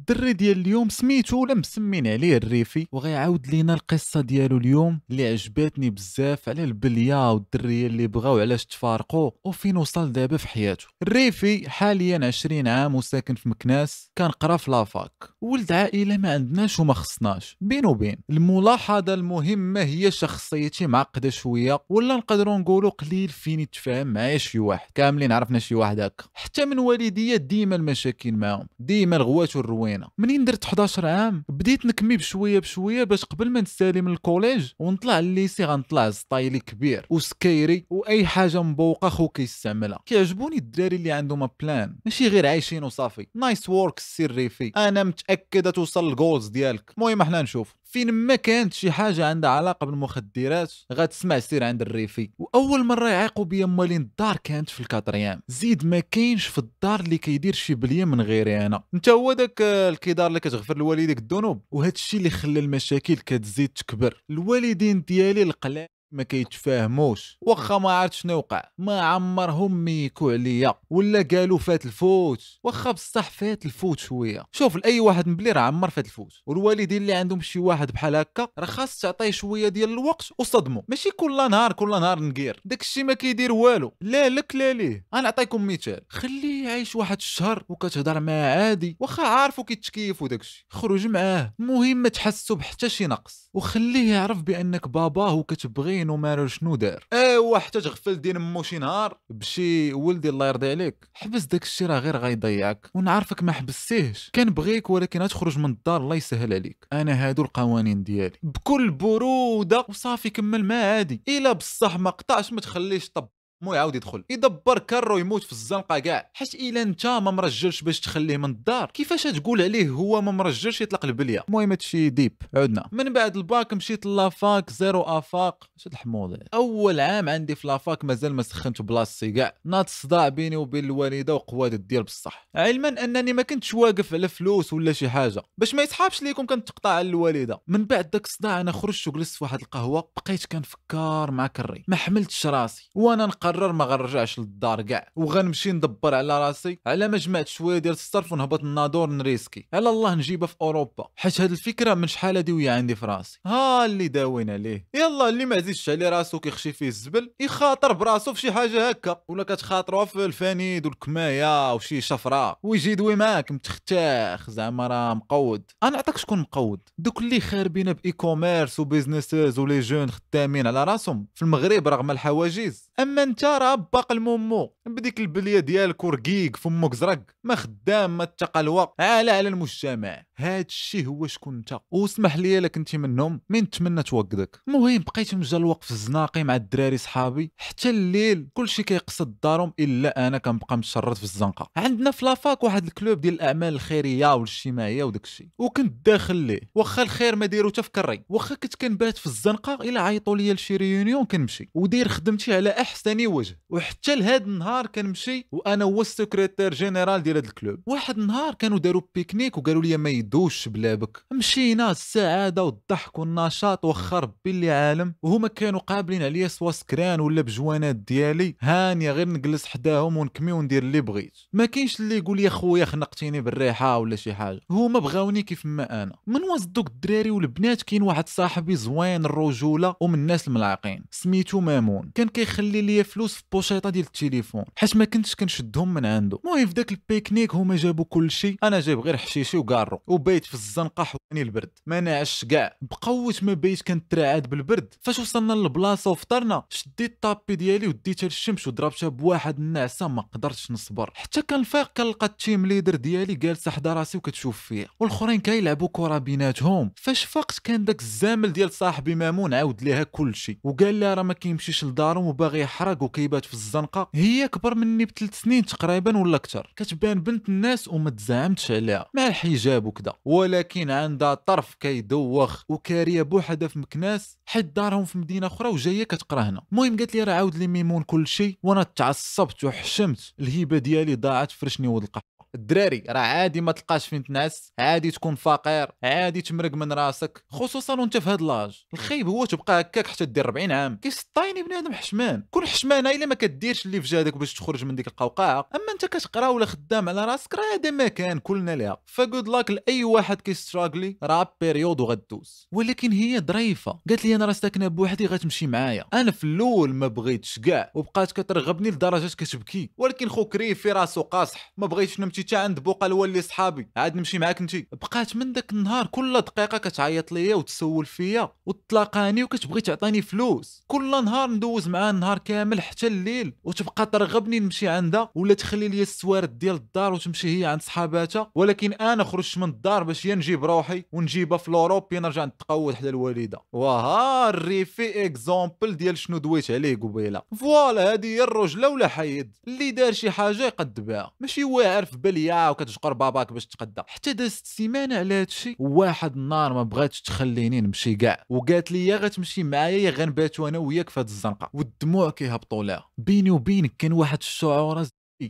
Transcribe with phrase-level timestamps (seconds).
[0.00, 5.90] الدري ديال اليوم سميتو ولا مسمين عليه الريفي؟ وغيعاود لينا القصة ديالو اليوم اللي عجباتني
[5.90, 10.86] بزاف على البلية والدريه اللي بغاو علاش تفارقوا وفين وصل دابا في حياته.
[11.02, 15.12] الريفي حاليا 20 عام وساكن في مكناس كان قرا في la fac.
[15.40, 17.56] ولد عائلة ما عندناش وما خصناش.
[17.60, 18.16] بين وبين.
[18.30, 24.90] الملاحظة المهمة هي شخصيتي معقدة شوية ولا نقدروا نقولوا قليل فين يتفاهم معايا شي واحد.
[24.94, 26.24] كاملين عرفنا شي واحد هكا.
[26.34, 28.66] حتى من والديا ديما المشاكل معاهم.
[28.78, 29.56] ديما الغوات
[29.90, 34.19] والروينه منين درت 11 عام؟ بديت نكمي بشوية بشوية باش قبل ما نسالي من ال
[34.19, 34.72] collège.
[34.78, 39.98] ونطلع ال lycée غنطلع style ي كبير وسكيري وأي حاجة مبوقة خو كيستعملها.
[40.06, 41.96] كيعجبوني الدراري اللي عندهم plan.
[42.04, 43.26] ماشي غير عايشين وصافي.
[43.34, 46.92] nice work السي الريفي أنا متأكدة توصل ال goals ديالك.
[46.98, 52.30] المهم إحنا نشوف فين ما كانت شي حاجة عندها علاقة بالمخدرات غتسمع سير عند الريفي.
[52.38, 55.42] وأول مرة يعيقوا بيا موالين الدار كانت في ال quatrième.
[55.48, 58.82] زيد ما كاينش في الدار اللي كيدير شي بلية من غيري أنا.
[58.94, 64.22] أنت هو داك الكدار اللي كتغفر لوالديك الذنوب؟ وهذا الشيء اللي خلى المشاكل كتزيد تكبر.
[64.30, 67.38] الوالدين ديالي القلال ما كيتفاهموش.
[67.40, 68.62] واخا ما عرفت شنو وقع.
[68.78, 70.74] ما عمرهم ميكو عليا.
[70.90, 72.44] ولا قالوا فات الفوت.
[72.64, 74.44] واخا بصح فات الفوت شوية.
[74.52, 76.32] شوف لأي واحد مبلي راه عمر فات الفوت.
[76.46, 80.82] والوالدين اللي عندهم شي واحد بحال هكا راه خاص تعطيه شوية ديال الوقت وصدمه.
[80.88, 82.60] ماشي كل نهار كل نهار نقير.
[82.64, 83.94] داك الشيء ما كيدير والو.
[84.00, 85.06] لا لك لا ليه.
[85.14, 86.00] أنا نعطيكم مثال.
[86.08, 88.96] خليه يعيش واحد الشهر وكتهضر معاه عادي.
[89.00, 91.54] واخا عارفو كيتكيف وداك الشيء خرج معاه.
[91.60, 93.50] المهم ما تحسوا بحتى شي نقص.
[93.54, 98.78] وخليه يعرف بأنك باباه وكتبغيه فين وما شنو دار؟ ايوا حتى تغفل دين مو شي
[98.78, 101.08] نهار بشي ولدي الله يرضي عليك.
[101.14, 104.30] حبس داك الشيء راه غير غيضيعك ونعرفك ما حبستيهش.
[104.34, 106.86] كنبغيك ولكن تخرج من الدار الله يسهل عليك.
[106.92, 108.38] أنا هادو القوانين ديالي.
[108.42, 111.22] بكل برودة وصافي كمل ما عادي.
[111.28, 113.28] إلا بصح ما قطعش ما تخليش طب.
[113.62, 114.24] مو يعاود يدخل.
[114.30, 116.30] يدبر كرو يموت في الزنقة كاع.
[116.34, 118.90] حيت إلا أنت ما مرجلش باش تخليه من الدار.
[118.90, 122.36] كيفاش تقول عليه هو ما مرجلش يطلق البلية؟ المهم هادشي ديب.
[122.54, 122.88] عدنا.
[122.92, 125.64] من بعد الباك مشيت la fac zéro آفاق.
[125.76, 126.38] شد الحموضة.
[126.54, 129.54] أول عام عندي في la fac مازال ما سخنت بلاصتي كاع.
[129.64, 132.48] ناض صداع بيني وبين الوالدة وقواد ديال بصح.
[132.54, 135.42] علما أنني ما كنتش واقف على فلوس ولا شي حاجة.
[135.58, 137.62] باش ما يصحابش ليكم كنت تقطع على الوالدة.
[137.68, 140.10] من بعد داك الصداع أنا خرجت وجلست في واحد القهوة.
[140.16, 141.84] بقيت كنفكر مع كري.
[141.88, 142.90] ما حملتش راسي.
[142.94, 147.78] وأنا نقرر نقرر ما غنرجعش للدار كاع وغنمشي ندبر على راسي على ما جمعت شوية
[147.78, 149.68] ديال الصرف ونهبط النادور نريسكي.
[149.74, 151.08] على الله نجيبها في أوروبا.
[151.16, 153.40] حيت هاد الفكرة من شحال هادي وهي عندي في راسي.
[153.46, 154.86] ها اللي داوين عليه.
[154.94, 159.22] يلا اللي ما عزيزش عليه راسو كيخشي فيه الزبل يخاطر براسو في شي حاجة هكا.
[159.28, 162.56] ولا كتخاطروا في الفانيد والكماية وشي شفرة.
[162.62, 165.70] ويجي يدوي معاك متختاخ زعما راه مقود.
[165.82, 171.26] أنا نعطيك شكون مقود؟ دوك اللي خاربين باي كوميرس وبيزنسز ولي جون خدامين على راسهم.
[171.34, 172.90] في المغرب رغم الحواجز.
[173.00, 178.92] أما أنت راه باق المومو بديك البلية ديالك ورقيق فمك زرق ما خدام ما التقلوى
[179.00, 180.24] على على المجتمع.
[180.40, 181.78] هاد الشيء هو شكون انت.
[181.90, 184.60] واسمح لي لك انت منهم من نتمنى توقدك.
[184.68, 187.52] المهم بقيت مجا الوقت الزناقي مع الدراري صحابي.
[187.56, 191.70] حتى الليل كلشي كيقصد دارهم إلا أنا كنبقى مشرد في الزنقة.
[191.76, 196.36] عندنا في la fac واحد ال club ديال الأعمال الخيرية والاجتماعية وداك الشيء وكنت داخل
[196.36, 196.60] ليه.
[196.74, 198.24] واخا الخير ما ديرو حتى في كري.
[198.28, 201.70] واخا كنت كنبات في الزنقة إلا عيطوا لي لشي réunion كنمشي.
[201.74, 203.60] ودير خدمتي على أحسن وجه.
[203.70, 207.80] وحتى لهذا النهار كنمشي وأنا هو ال secrétaire général ديال هذا ال club.
[207.86, 211.24] واحد النهار كانوا داروا pique-nique وقالوا لي ما يدوش بلابك.
[211.32, 215.14] مشينا السعادة والضحك والنشاط واخا ربي اللي عالم.
[215.22, 218.54] وهما كانوا قابلين عليا soit سكران ولا بجوانات ديالي.
[218.60, 221.32] هانيه غير نجلس حداهم ونكمي وندير اللي بغيت.
[221.52, 224.60] ما كاينش اللي يقول لي خويا خنقتيني بالريحة ولا شي حاجة.
[224.70, 226.12] هما بغاوني كيف ما أنا.
[226.26, 231.04] من وسط دوك الدراري والبنات كاين واحد صاحبي زوين الرجولة ومن الناس الملعقين.
[231.10, 232.10] سميتو مامون.
[232.14, 234.64] كان كيخلي لي فلوس في pochette ديال التليفون.
[234.76, 236.38] حيت ما كنتش كنشدهم من عنده.
[236.44, 240.00] المهم في داك ال pique-nique هما جابوا كل شيء أنا جايب غير حشيشي وكارو.
[240.20, 241.70] وبيت في الزنقة حواني البرد.
[241.86, 242.76] ما نعش كاع.
[242.82, 244.94] بقوت ما بيت كنترعاد بالبرد.
[245.00, 250.70] فاش وصلنا للبلاصة وفطرنا شديت ال tapis ديالي وديتها للشمس وضربتها بواحد النعسة ما قدرتش
[250.70, 251.12] نصبر.
[251.14, 256.18] حتى كنفيق كنلقى ال team leader ديالي جالسه حدا راسي وكتشوف فيا والآخرين كيلعبوا كرة
[256.18, 256.92] بيناتهم.
[256.96, 261.34] فاش فقت كان داك الزامل ديال صاحبي مامون عاود ليها كلشي وقال لها راه ما
[261.34, 264.10] كيمشيش لدارهم وباغي يحرق وكيبات في الزنقة.
[264.14, 269.06] هي كبر مني بثلاث سنين تقريبا ولا أكثر كتبان بنت الناس وما تزعمتش عليها.
[269.14, 275.46] مع الحجاب وكذا ولكن عندها طرف كيدوخ وكارية بوحدها في مكناس حيت دارهم في مدينة
[275.46, 276.62] أخرى وجاية كتقرا هنا.
[276.72, 280.34] المهم قالت لي راه عاود لي ميمون كل شيء وأنا تعصبت وحشمت.
[280.40, 285.34] الهيبة ديالي ضاعت فرشني ولد القحبة الدراري راه عادي ما تلقاش فين تنعس عادي تكون
[285.34, 288.84] فقير عادي تمرق من راسك خصوصا وانت في هاد l'âge.
[288.94, 290.96] الخيب هو تبقى هكاك حتى دير 40 عام.
[290.96, 292.44] كيسطايني بنادم حشمان.
[292.50, 295.68] كون حشمانة إلا ما كديرش اللي في جهدك باش تخرج من ديك القوقعة.
[295.74, 298.38] أما أنت كتقرا ولا خدام على راسك راه هذا ما كان.
[298.38, 299.02] كلنا ليها.
[299.06, 301.16] فجود لاك لأي واحد كيستراغلي.
[301.22, 302.68] راه période وغدوز.
[302.72, 304.00] ولكن هي ظريفة.
[304.08, 306.04] قالت لي أنا راه ساكنة بوحدي غتمشي معايا.
[306.14, 309.90] أنا في الأول ما بغيتش كاع وبقات كترغبني لدرجة كتبكي.
[309.96, 311.72] ولكن خوك ريفي راسو قاصح.
[311.76, 313.88] ما بغيتش نمشي حتى عند بوقا الولي صحابي.
[313.96, 319.44] عاد نمشي معاك انت بقات من داك النهار كل دقيقة كتعيط ليا وتسول فيا وتلاقاني
[319.44, 320.82] وكتبغي تعطيني فلوس.
[320.86, 326.02] كل نهار ندوز معاه النهار كامل حتى الليل وتبقى ترغبني نمشي عندها ولا تخلي لي
[326.02, 328.50] السوارت ديال الدار وتمشي هي عند صحاباتها.
[328.54, 333.08] ولكن أنا خرجت من الدار باش نجيب روحي ونجيبها في l'Europe يا نرجع نتقود حدا
[333.08, 333.58] الوالدة.
[333.72, 337.42] وها الريفي exemple ديال شنو دويت عليه قبيلة.
[337.60, 339.56] voilà هذه هي الرجلة ولا حيد.
[339.68, 341.32] اللي دار شي حاجة يقد بها.
[341.40, 346.72] ماشي واعر في بليه وكتشقر باباك باش تقدى حتى دازت سيمانة على هادشي واحد النهار
[346.72, 348.44] ما بغاتش تخليني نمشي كاع.
[348.48, 351.70] وقالت لي يا غتمشي معايا يا غنباتو أنا وياك في هاد الزنقة.
[351.72, 353.06] والدموع كيهبطوا لها.
[353.18, 355.06] بيني وبينك كان واحد الشعور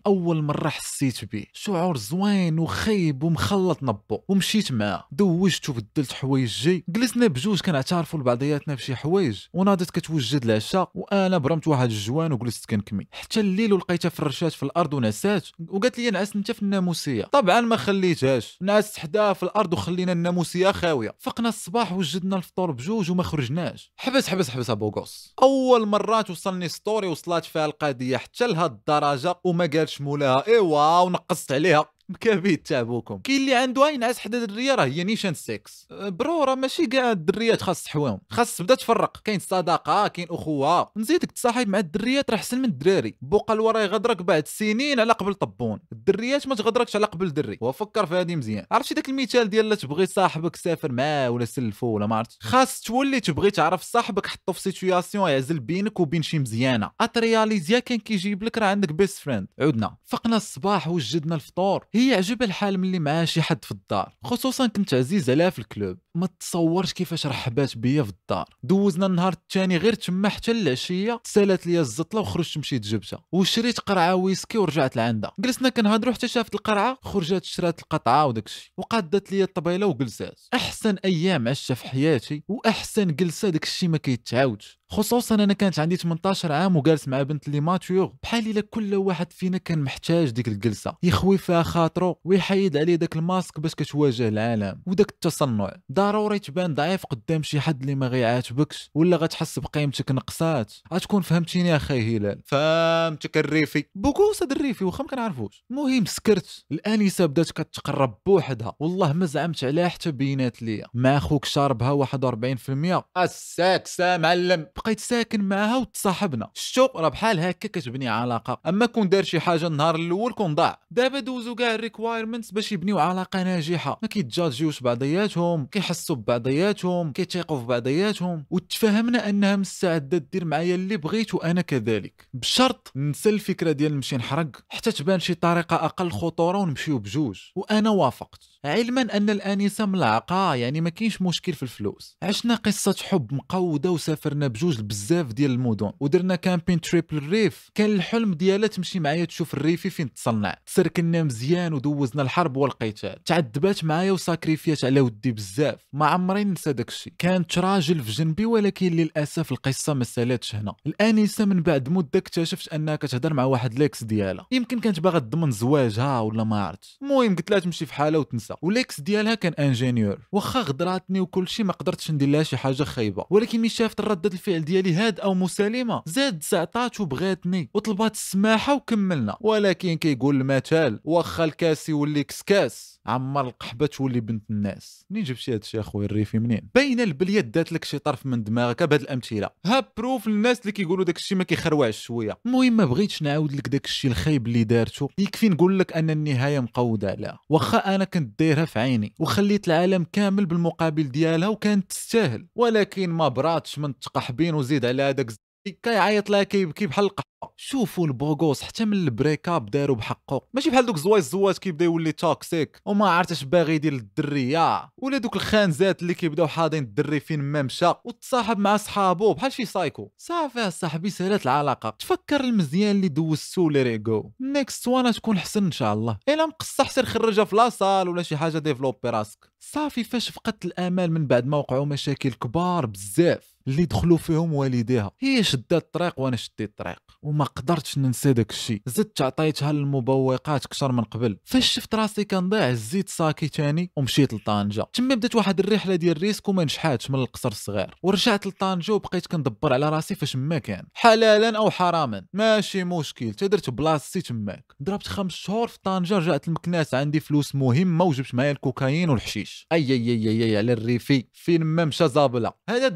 [0.07, 4.19] أول مره حسيت به شعور زوين وخيب ومخلط نبو.
[4.29, 5.05] ومشيت معاه.
[5.13, 9.41] دوشت وبدلت حوايجي جلسنا بجوج كنعترفوا لبعضياتنا بشي حوايج.
[9.53, 14.95] وناضت كتوجد العشاء وأنا برمت واحد الجوان وجلست كنكمي حتى الليل ولقيتها فرشات في الأرض
[14.95, 17.25] ونعسات وقالت لي نعس أنت في الناموسية.
[17.25, 18.59] طبعا ما خليتهاش.
[18.61, 21.15] نعست حداها في الأرض وخلينا الناموسية خاوية.
[21.19, 23.93] فقنا الصباح وجدنا الفطور بجوج وما خرجناش.
[23.97, 25.35] حبس حبس حبس أبو قوس.
[25.43, 31.53] أول مره توصلني story وصلات فيها القضية حتى لهاد الدرجة وما قالش مولاها إيوا ونقصت
[31.53, 31.85] عليها.
[32.11, 35.87] مكابيت تاع بوكم كاين اللي عنده ينعس حدا الدريه راه هي نيشان سيكس.
[35.91, 39.17] أه، برو راه ماشي كاع الدريات خاص تحواهم خاص تبدا تفرق.
[39.25, 40.91] كاين صداقة كاين أخوة.
[40.97, 43.15] نزيدك تصاحب مع الدريات راه أحسن من الدراري.
[43.23, 45.81] بوقا الورا يغدرك بعد سنين على قبل طبون.
[45.93, 47.59] الدريات ما تغدركش على قبل دري.
[47.61, 48.67] وفكر في هذه مزيان.
[48.71, 52.81] عرفتي داك المثال ديال لا تبغي صاحبك سافر معاه ولا سلفو ولا ما عرفت خاص
[52.81, 56.91] تولي تبغي تعرف صاحبك حطو في سيتوياسيون يعزل بينك وبين شي مزيانة.
[57.01, 61.85] اترياليزيا كان كيجيب لك راه عندك بيست فريند عودنا فقنا الصباح وجدنا الفطور.
[62.01, 65.99] هي عجب الحال ملي معاه شي حد في الدار خصوصا كنت عزيز عليها في الكلوب.
[66.15, 68.45] ما تصورش كيفاش رحبات بيا في الدار.
[68.63, 73.25] دوزنا النهار الثاني غير تما حتى العشية سالت ليا الزطلة وخرجت مشيت جبتها.
[73.33, 75.33] وشريت قرعة ويسكي ورجعت لعندها.
[75.39, 78.73] جلسنا كنهضروا حتى شافت القرعة خرجت شرات القطعة وداكشي.
[78.77, 80.41] وقادت ليا الطبيلة وجلسات.
[80.55, 84.80] أحسن أيام عشتها في حياتي وأحسن جلسة داكشي ما كيتعاودش.
[84.93, 88.13] خصوصا أنا كانت عندي 18 عام وجالس مع بنت اللي mature.
[88.23, 90.97] بحال إلا كل واحد فينا كان محتاج ديك الجلسة.
[91.03, 92.21] يخوي فيها خاطرو.
[92.25, 94.83] ويحيد عليه داك الماسك باش كتواجه العالم.
[94.87, 95.73] وداك التصنع.
[95.93, 98.91] ضروري تبان ضعيف قدام شي حد اللي ما غيعاتبكش.
[98.95, 100.73] ولا غتحس بقيمتك نقصات.
[100.95, 102.41] غتكون فهمتيني أخي هلال.
[102.47, 103.85] فهمتك الريفي.
[103.95, 105.65] beau gosse هاد الريفي واخا ما كنعرفوش.
[105.71, 106.65] المهم سكرت.
[106.73, 108.73] الآنسة بدات كتقرب بوحدها.
[108.81, 110.87] والله ما زعمت عليها حتى بينات ليا.
[110.95, 114.67] مع خوك شاربها 41% الساكسه معلم.
[114.85, 116.51] بقيت ساكن معاها وتصاحبنا.
[116.55, 118.61] شتو راه بحال هكا كتبني علاقة.
[118.67, 120.79] أما كون دار شي حاجة النهار الأول كون ضاع.
[120.91, 123.99] دابا دوزو كاع ال requirements باش يبنيو علاقة ناجحة.
[124.03, 128.47] ما كيتجاجيوش بعضياتهم كيحسوا ببعضياتهم كيتيقوا في بعضياتهم.
[128.51, 132.29] وتفاهمنا أنها مستعدة دير معايا اللي بغيت وأنا كذلك.
[132.35, 134.51] بشرط ننسى الفكرة ديال نمشي نحرق.
[134.69, 137.41] حتى تبان شي طريقة أقل خطورة ونمشيو بجوج.
[137.55, 138.50] وأنا وافقت.
[138.65, 142.17] علما أن الآنسة ملعقة يعني ما كاينش مشكل في الفلوس.
[142.23, 148.35] عشنا قصة حب مقودة وسافرنا بجوج بزاف ديال المدن ودرنا camping trip للريف كان الحلم
[148.35, 150.57] ديالها تمشي معايا تشوف الريفي فين تصنع.
[150.67, 153.25] تسركنا مزيان ودوزنا الحرب والقتال.
[153.25, 155.87] تعذبات معايا وساكريفيات على ودي بزاف.
[155.93, 157.15] ما عمري ننسى داكشي.
[157.19, 160.75] كانت راجل في جنبي ولكن للأسف القصة ما سالاتش هنا.
[160.87, 164.47] الآنسة من بعد مدة اكتشفت أنها كتهضر مع واحد l'ex ديالها.
[164.53, 166.99] يمكن كانت باغا تضمن زواجها ولا ما عرفتش.
[167.03, 168.50] المهم قلت لها تمشي في حالها وتنسى.
[168.63, 170.19] و l'ex ديالها كان ingénieur.
[170.33, 173.25] واخا غدراتني وكل شيء ما قدرتش ندير لها شي حاجة خايبة.
[173.31, 177.71] ولكن ملي شافت ردة الفعل ديالي هاد أو مسالمة زاد زعطات وبغاتني.
[177.75, 179.37] وطلبات السماحة وكملنا.
[179.41, 181.01] ولكن كيقول المثال.
[181.05, 183.00] واخا الكاس يولي كسكاس.
[183.11, 185.05] عمر القحبة تولي بنت الناس.
[185.11, 189.01] منين جبتي هادشي أخويا؟ الريفي منين؟ باينة البليه دات لك شي طرف من دماغك بهاد
[189.01, 189.51] الأمثلة.
[189.67, 192.39] ها proof للناس اللي كيقولوا داك الشيء ما كيخروعش شوية.
[192.47, 195.09] المهم ما بغيتش نعاود لك داك الشيء الخايب اللي دارته.
[195.19, 197.39] يكفي نقول لك أن النهاية مقودة عليها.
[197.49, 202.47] واخا أنا كنت دايرها في عيني وخليت العالم كامل بالمقابل ديالها وكانت تستاهل.
[202.55, 205.31] ولكن ما براتش من التقحبين وزيد على هذاك
[205.69, 210.47] كيعيط لها كيبكي بحال القحط شوفوا ال beau gosse حتى من ال breakup داروا بحقه
[210.55, 214.91] ماشي بحال دوك زواج الزواج كيبدا يولي toxic وما عرفتش باغي يدير للدرية.
[214.97, 217.93] ولا دوك الخانزات اللي كيبداو حاضين الدري فين ما مشى.
[218.05, 221.91] وتصاحب مع صحابو بحال شي سايكو صافي صاحبي سالات العلاقة.
[221.91, 226.19] تفكر المزيان اللي دوزتو let it go next وأنا تكون حسن إن شاء الله.
[226.29, 229.51] إلا مقصه حسن خرجها في la salle ولا شي حاجة développer راسك.
[229.61, 233.50] صافي فاش فقدت الآمال من بعد ما وقعوا مشاكل كبار بزاف.
[233.69, 235.11] اللي دخلوا فيهم والديها.
[235.19, 236.99] هي شدات الطريق وأنا شديت الطريق.
[237.23, 241.37] وما قدرتش ننسى داك الشيء زدت عطيتها للمبوقات أكثر من قبل.
[241.45, 244.87] فاش شفت راسي كنضيع هزيت ساكي تاني ومشيت لطنجة.
[244.93, 247.95] تما بدات واحد الرحلة ديال ال risque وما نجحاتش من القصر الصغير.
[248.03, 250.87] ورجعت لطنجة وبقيت كندبر على راسي فاش ما كان.
[250.95, 252.25] حلالا أو حراما.
[252.33, 253.35] ماشي مشكل.
[253.35, 254.73] تدرت بلاصتي تماك.
[254.83, 259.67] ضربت خمس شهور في طنجة رجعت لمكناس عندي فلوس مهمة وجبت معايا الكوكايين والحشيش.
[259.73, 261.25] أي أي أي, أي على الريفي.
[261.33, 262.53] فين ما مشى زابلة.
[262.71, 262.87] هذا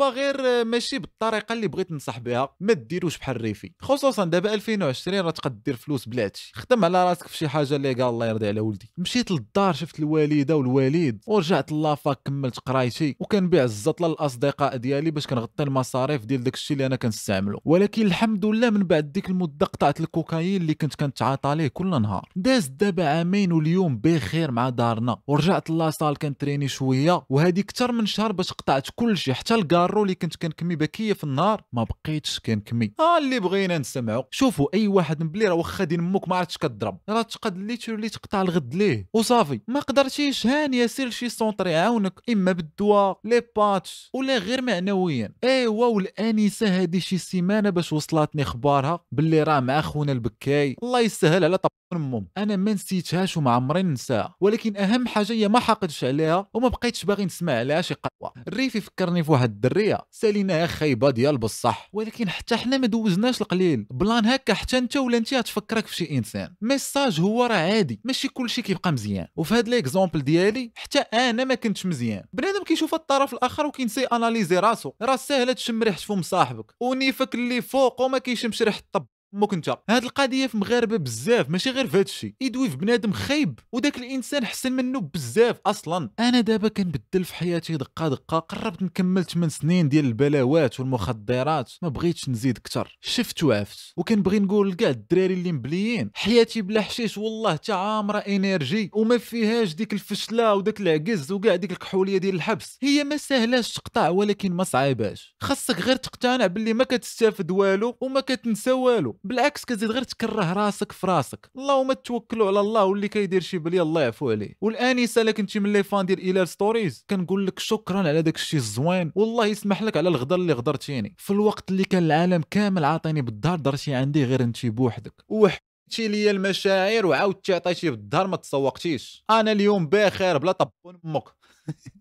[0.00, 3.72] الديفلوبا غير ماشي بالطريقة اللي بغيت ننصح بها ما ديروش بحال الريفي.
[3.78, 6.52] خصوصا دابا 2020 راه تقدر دير فلوس بلا هادشي.
[6.54, 8.90] خدم على راسك في شي حاجة اللي قال الله يرضي على ولدي.
[8.98, 15.26] مشيت للدار شفت الوالده والوالد ورجعت la fac كملت قرايتي وكنبيع الزطله للأصدقاء ديالي باش
[15.26, 17.60] كنغطي المصاريف ديال داكشي اللي أنا كنستعملو.
[17.64, 22.28] ولكن الحمد لله من بعد ديك المدة قطعت الكوكايين اللي كنت كنتعاطى ليه كل نهار.
[22.36, 25.16] داز دابا عامين واليوم بخير مع دارنا.
[25.26, 29.54] ورجعت la salle كنتريني شوية وهذه أكثر من شهر باش قطعت كل شيء حتى
[29.88, 32.92] الكارو اللي كنت كنكمي بكية في النهار ما بقيتش كنكمي.
[33.00, 36.98] ها اللي بغينا نسمعوا شوفوا أي واحد مبلي راه واخا دين أمك ما عرفتش كضرب.
[37.08, 39.08] راه تقد literally تقطع الغد ليه.
[39.14, 40.46] وصافي ما قدرتيش.
[40.46, 42.20] هانيه سير شي centre يعاونك.
[42.30, 45.32] إما بالدواء les patchs ولا غير معنويا.
[45.44, 50.76] أيوا والآنسة هذه شي سيمانة باش وصلتني اخبارها باللي راه مع خونا البكاي.
[50.82, 52.28] الله يسهل على طب أمهم.
[52.38, 54.34] أنا ما نسيتهاش وما عمري ننساها.
[54.40, 58.32] ولكن أهم حاجة هي ما حاقدش عليها وما بقيتش باغي نسمع عليها شي قهوة.
[58.48, 61.88] الريف يفكرني في واحد الدريه ساليناها خايبه ديال بصح.
[61.92, 63.86] ولكن حتى حنا ما دوزناش القليل.
[63.90, 66.54] plan هكا حتى أنت ولا أنت تفكرك في شي إنسان.
[66.60, 68.00] message هو راه عادي.
[68.04, 69.26] ماشي كلشي كيبقى مزيان.
[69.36, 72.24] وفي هاد l'exemple ديالي حتى أنا ما كنتش مزيان.
[72.32, 74.92] بنادم كيشوف الطرف الآخر وكينسي أناليزي راسو.
[75.02, 76.72] راه ساهله تشم ريحة فم صاحبك.
[76.80, 79.06] ونيفك اللي فوق وما كيشمش ريحة الطب.
[79.34, 82.36] أمك انت هاد القضية في مغاربة بزاف ماشي غير في هادشي.
[82.40, 86.10] يدوي في بنادم خايب وداك الإنسان حسن منه بزاف أصلا.
[86.18, 91.88] أنا دابا كنبدل في حياتي دقة دقة قربت نكمل 8 سنين ديال البلاوات والمخدرات ما
[91.88, 97.56] بغيتش نزيد أكثر شفت وعفت وكنبغي نقول لكاع الدراري اللي مبليين حياتي بلا حشيش والله
[97.56, 102.78] تا عامرة إنرجي وما فيهاش ديك الفشلة وداك العجز وكاع ديك الكحوليه ديال الحبس.
[102.82, 105.36] هي ما سهلاش تقطع ولكن ما صعيباش.
[105.40, 109.17] خاصك غير تقتنع باللي ما كتستافد والو وما كتنسى والو.
[109.24, 111.50] بالعكس كتزيد غير تكره راسك في راسك.
[111.56, 114.54] اللهم توكلوا على الله واللي كيدير شي بلي الله يعفو عليه.
[114.60, 118.60] والآنسة الا كنتي من les fans ديال Hilal Stories كنقول لك شكرا على داك الشيء
[118.60, 119.12] الزوين.
[119.14, 121.14] والله يسمح لك على الغدر اللي غدرتيني.
[121.18, 125.24] في الوقت اللي كان العالم كامل عاطيني بالدار درتي عندي غير انت بوحدك.
[125.28, 129.24] وحدتي ليا المشاعر وعاودتي عطيتي بالدار ما تسوقتيش.
[129.30, 131.24] أنا اليوم بخير بلا طبون أمك.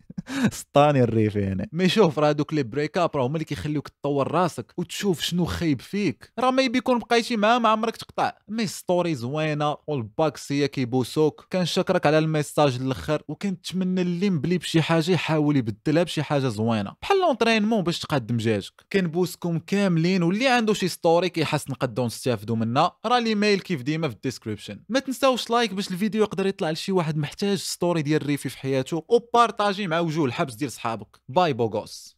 [0.51, 1.69] سطاني الريف يعني.
[1.74, 5.81] mais شوف راه دوك les breakups راه هما اللي كيخليوك تطور راسك وتشوف شنو خايب
[5.81, 6.31] فيك.
[6.39, 8.31] راه ما يكون بقيتي معاه ما عمرك تقطع.
[8.48, 11.48] mais story زوينة والباكس هي كيبوسوك.
[11.51, 16.93] كنشكرك على ال message الآخر وكنتمنى اللي مبلي بشي حاجة يحاول يبدلها بشي حاجة زوينة.
[17.01, 18.74] بحال l'entraînement باش تقدم جاجك.
[18.93, 24.15] كنبوسكم كاملين واللي عنده شي story كيحس نقدروا نستافدوا منها راه الايميل كيف ديما في
[24.15, 24.79] ال description.
[24.89, 29.03] ما تنساوش like باش الفيديو يقدر يطلع لشي واحد محتاج story ديال الريفي في حياته
[29.10, 31.07] و partager مع وجوه الحبس ديال صحابك.
[31.29, 32.17] bye beau gosse.